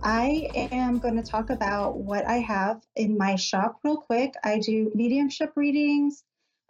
[0.03, 4.33] I am going to talk about what I have in my shop real quick.
[4.43, 6.23] I do mediumship readings,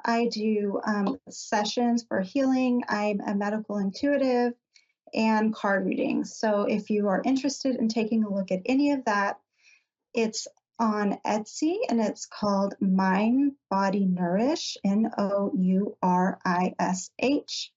[0.03, 4.53] I do um, sessions for healing, I'm a medical intuitive,
[5.13, 6.35] and card readings.
[6.35, 9.39] So if you are interested in taking a look at any of that,
[10.13, 10.47] it's
[10.79, 17.71] on Etsy and it's called Mind Body Nourish, N O U R I S H.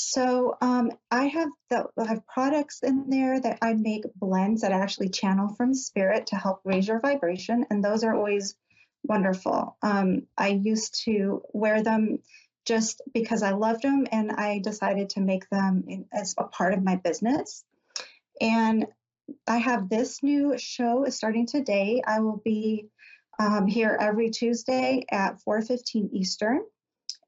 [0.00, 4.70] So um, I have the I have products in there that I make blends that
[4.70, 8.54] actually channel from spirit to help raise your vibration, and those are always
[9.02, 9.76] wonderful.
[9.82, 12.20] Um, I used to wear them
[12.64, 16.74] just because I loved them, and I decided to make them in, as a part
[16.74, 17.64] of my business.
[18.40, 18.86] And
[19.48, 22.02] I have this new show starting today.
[22.06, 22.86] I will be
[23.40, 26.60] um, here every Tuesday at 4:15 Eastern.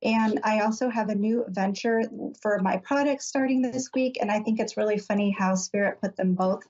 [0.03, 2.03] And I also have a new venture
[2.41, 4.19] for my products starting this week.
[4.21, 6.63] And I think it's really funny how Spirit put them both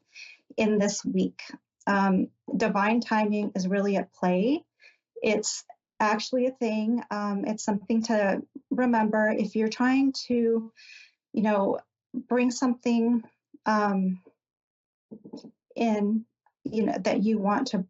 [0.56, 1.40] in this week.
[1.86, 4.64] Um, divine timing is really at play.
[5.22, 5.64] It's
[6.00, 7.02] actually a thing.
[7.10, 10.72] Um, it's something to remember if you're trying to,
[11.32, 11.78] you know,
[12.12, 13.22] bring something
[13.66, 14.20] um,
[15.76, 16.24] in,
[16.64, 17.84] you know, that you want to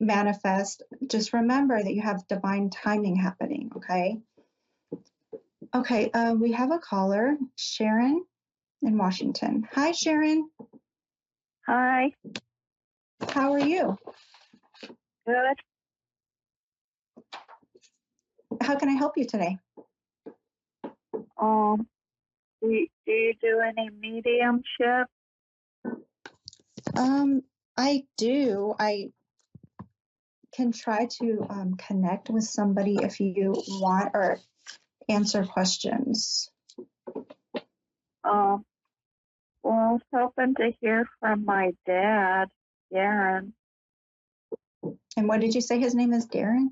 [0.00, 0.82] manifest.
[1.06, 3.70] Just remember that you have divine timing happening.
[3.76, 4.20] Okay.
[5.74, 8.22] Okay, uh, we have a caller, Sharon
[8.82, 9.66] in Washington.
[9.72, 10.50] Hi, Sharon.
[11.66, 12.12] Hi.
[13.30, 13.96] How are you?
[15.26, 15.56] Good.
[18.60, 19.56] How can I help you today?
[21.40, 21.86] Um,
[22.60, 25.08] do, do you do any mediumship?
[26.94, 27.42] Um,
[27.78, 28.74] I do.
[28.78, 29.10] I
[30.54, 34.38] can try to um, connect with somebody if you want, or
[35.12, 36.50] answer questions.
[38.24, 38.64] Um,
[39.62, 42.48] well, I was hoping to hear from my dad,
[42.92, 43.52] Darron.
[45.16, 46.68] And what did you say his name is, Darron?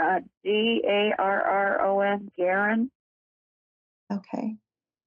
[0.00, 2.88] Uh, D A R R O N, Darron.
[4.12, 4.56] Okay.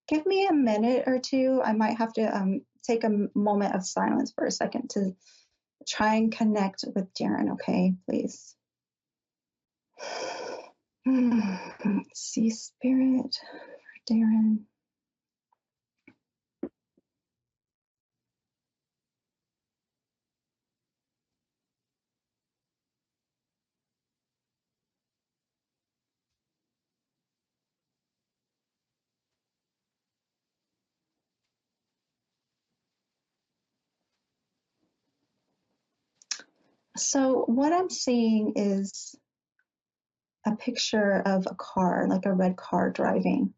[0.08, 1.62] Give me a minute or two.
[1.64, 5.16] I might have to um, take a moment of silence for a second to
[5.88, 7.96] try and connect with Darron, okay?
[8.08, 8.56] Please.
[12.16, 14.60] See spirit for Darron.
[36.98, 39.16] So, what I'm seeing is
[40.46, 43.54] a picture of a car, like a red car driving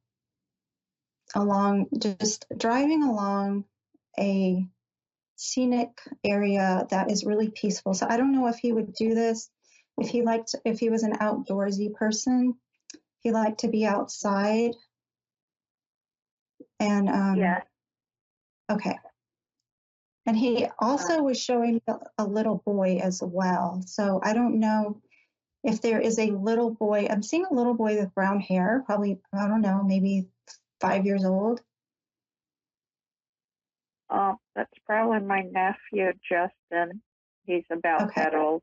[1.34, 3.66] along, just driving along
[4.19, 4.66] a
[5.35, 7.94] scenic area that is really peaceful.
[7.94, 9.50] So I don't know if he would do this
[9.97, 12.56] if he liked if he was an outdoorsy person.
[13.19, 14.72] He liked to be outside.
[16.79, 17.62] And um Yeah.
[18.72, 18.97] okay.
[20.28, 23.84] And he also was showing a, a little boy as well.
[23.85, 25.02] So I don't know
[25.65, 27.07] if there is a little boy.
[27.09, 30.28] I'm seeing a little boy with brown hair, probably I don't know, maybe
[30.79, 31.61] five years old.
[34.09, 37.01] Um, that's probably my nephew, Justin.
[37.45, 38.22] He's about Okay.
[38.22, 38.61] that old.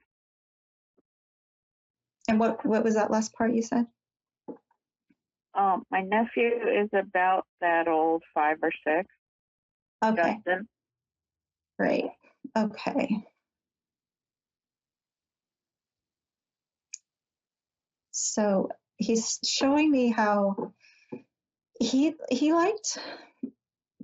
[2.29, 3.87] And what what was that last part you said?
[5.55, 6.51] Um, my nephew
[6.83, 9.09] is about that old, five or six.
[10.05, 10.69] Okay, Justin.
[11.79, 12.07] great.
[12.57, 13.25] Okay.
[18.23, 20.73] So he's showing me how
[21.81, 22.99] he he liked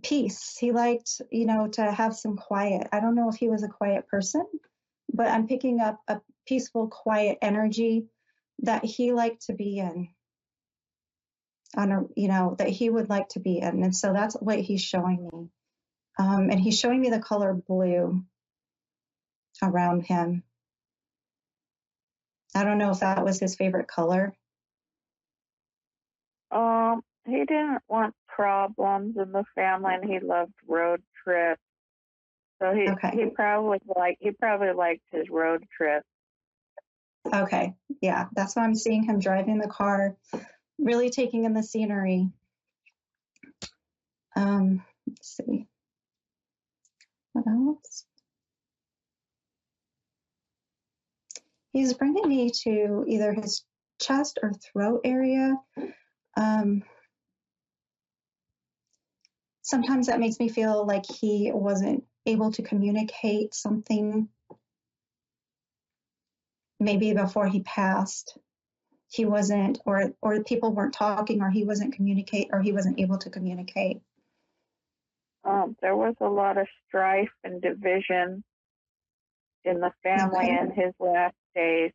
[0.03, 0.56] peace.
[0.59, 2.88] He liked, you know, to have some quiet.
[2.93, 4.44] I don't know if he was a quiet person,
[5.12, 8.06] but I'm picking up a peaceful, quiet energy
[8.61, 10.09] that he liked to be in.
[11.76, 13.82] On a, you know, that he would like to be in.
[13.82, 15.50] And so that's what he's showing me.
[16.19, 18.25] Um, and he's showing me the color blue
[19.62, 20.43] around him.
[22.58, 24.34] I don't know if that was his favorite color.
[26.50, 31.62] Um, he didn't want problems in the family, and he loved road trips.
[32.60, 33.10] So he Okay.
[33.12, 36.02] he probably like he probably liked his road trip.
[37.32, 37.75] Okay.
[38.00, 40.16] Yeah, that's why I'm seeing him driving the car,
[40.81, 42.28] really taking in the scenery.
[44.34, 45.69] Um, let's see.
[47.34, 48.04] What else?
[51.78, 53.64] He's bringing me to either his
[54.00, 55.54] chest or throat area.
[56.36, 56.82] Um,
[59.62, 64.28] sometimes that makes me feel like he wasn't able to communicate something
[66.80, 68.36] maybe before he passed
[69.06, 73.19] he wasn't or or people weren't talking or he wasn't communicate or he wasn't able
[73.19, 73.98] to communicate
[75.44, 78.42] Um, there was a lot of strife and division
[79.64, 80.58] in the family Okay.
[80.58, 81.93] in his last days.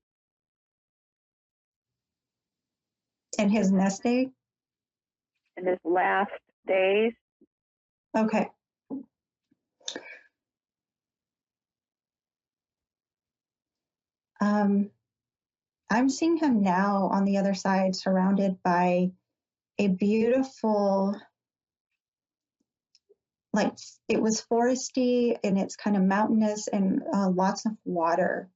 [3.38, 4.32] in his nest egg?
[5.58, 6.32] In his last
[6.68, 7.14] days,
[8.18, 8.50] okay.
[14.42, 14.90] Um
[15.90, 19.12] i'm seeing him now on the other side surrounded by
[19.78, 21.16] a beautiful
[23.54, 23.78] like
[24.10, 28.50] it was foresty and it's kind of mountainous and uh, lots of water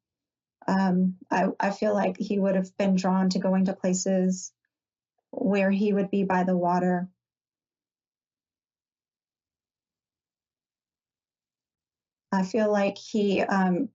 [0.68, 4.52] um, I, I feel like he would have been drawn to going to places
[5.32, 7.10] where he would be by the water
[12.32, 13.90] I feel like he um,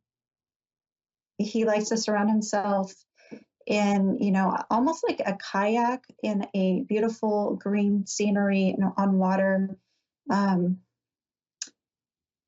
[1.39, 2.93] he likes to surround himself
[3.67, 9.77] in you know almost like a kayak in a beautiful green scenery on water.
[10.31, 10.79] Um,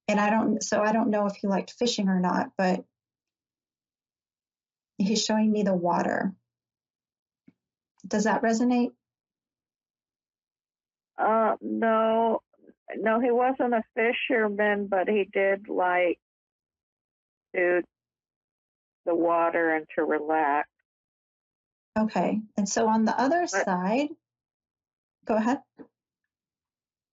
[0.08, 2.84] and I don't so I don't know if he liked fishing or not, but
[4.98, 6.32] he's showing me the water.
[8.06, 8.92] Does that resonate?
[11.16, 12.40] uh, no,
[12.96, 16.18] no, he wasn't a fisherman, but he did like
[17.54, 17.82] to
[19.06, 20.68] the water and to relax.
[21.96, 22.40] Okay.
[22.56, 24.08] And so on the other But- side,
[25.24, 25.62] go ahead.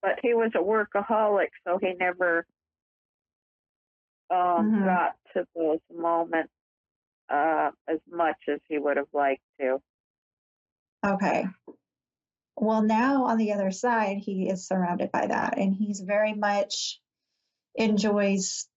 [0.01, 2.45] But he was a workaholic, so he never
[4.31, 4.86] um, Mhm.
[4.86, 6.54] got to those moments
[7.31, 9.81] uh, as much as he would have liked to.
[11.06, 11.45] Okay.
[12.56, 17.00] Well, now on the other side, he is surrounded by that, and he's very much
[17.75, 18.68] enjoys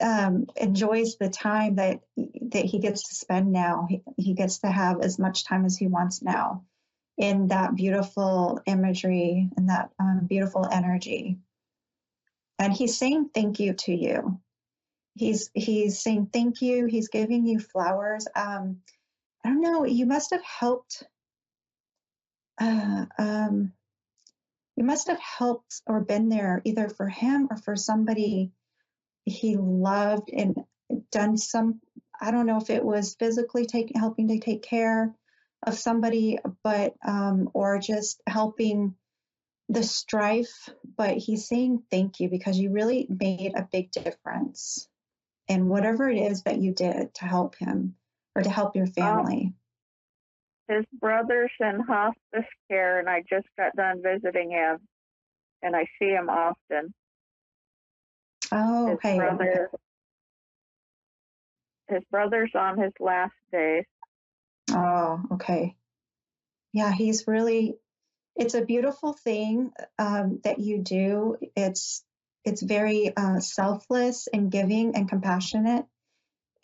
[0.00, 3.86] um, enjoys the time that that he gets to spend now.
[3.88, 6.64] He, he gets to have as much time as he wants now
[7.16, 11.38] in that beautiful imagery and that um, beautiful energy.
[12.60, 14.40] And he's saying thank you to you.
[15.18, 16.86] He's he's saying thank you.
[16.86, 18.26] He's giving you flowers.
[18.36, 18.78] Um,
[19.44, 19.84] I don't know.
[19.84, 21.02] You must have helped.
[22.60, 23.72] Uh, um,
[24.76, 28.52] you must have helped or been there either for him or for somebody
[29.24, 30.56] he loved and
[31.10, 31.80] done some.
[32.20, 35.14] I don't know if it was physically taking helping to take care
[35.66, 38.94] of somebody, but um, or just helping
[39.68, 40.68] the strife.
[40.96, 44.88] But he's saying thank you because you really made a big difference
[45.48, 47.96] in whatever it is that you did to help him
[48.36, 49.54] or to help your family.
[50.68, 54.78] His brother's in hospice care, and I just got done visiting him,
[55.62, 56.92] and I see him often.
[58.52, 59.16] oh, His okay.
[59.16, 59.70] brother,
[61.88, 63.84] his brother's on his last days.
[64.70, 65.74] Oh, okay.
[66.74, 67.76] Yeah, he's really.
[68.36, 71.38] It's a beautiful thing um, that you do.
[71.56, 72.04] It's
[72.44, 75.84] it's very uh, selfless and giving and compassionate.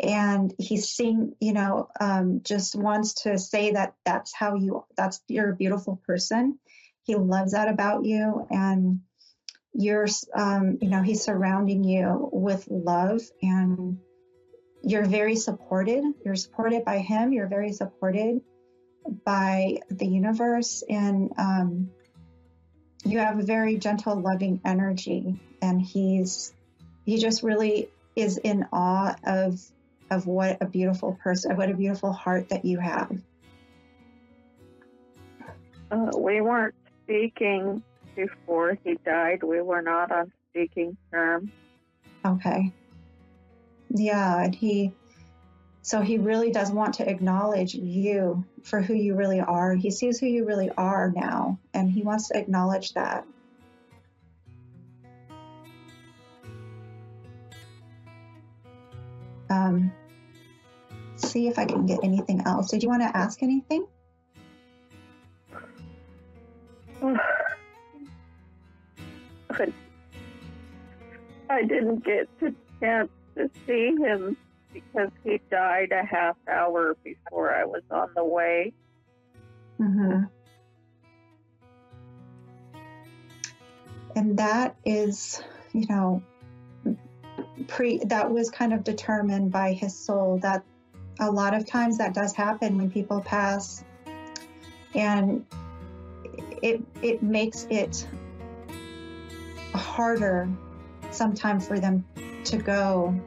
[0.00, 4.84] And he's seeing, you know, um, just wants to say that that's how you.
[4.96, 6.58] That's you're a beautiful person.
[7.04, 9.00] He loves that about you, and
[9.72, 13.98] you're, um, you know, he's surrounding you with love and
[14.86, 16.04] you're very supported.
[16.24, 17.32] You're supported by him.
[17.32, 18.40] You're very supported
[19.24, 21.90] by the universe, and um,
[23.14, 25.36] you have a very gentle, loving energy.
[25.62, 26.52] And he's
[27.06, 29.58] he just really is in awe of
[30.10, 33.16] of what a beautiful person, what a beautiful heart that you have.
[35.90, 37.82] Uh, we weren't speaking
[38.16, 39.42] before he died.
[39.42, 41.50] We were not on speaking terms.
[42.26, 42.72] Okay.
[43.90, 44.92] Yeah, and he
[45.84, 49.74] So he really does want to acknowledge you for who you really are.
[49.74, 53.26] He sees who you really are now, and he wants to acknowledge that.
[59.50, 59.92] Um,
[61.16, 62.70] see if I can get anything else.
[62.70, 63.86] Did you want to ask anything?
[71.50, 74.38] I didn't get to chance to see him
[74.74, 78.72] because he died a half hour before I was on the way.
[79.80, 80.24] Mm-hmm.
[84.16, 86.22] And that is, you know,
[87.68, 90.62] pre that was kind of determined by his soul that
[91.20, 93.84] a lot of times that does happen when people pass
[94.94, 95.46] and
[96.62, 98.06] it it makes it
[99.74, 100.48] harder
[101.10, 102.04] sometimes for them
[102.44, 103.18] to go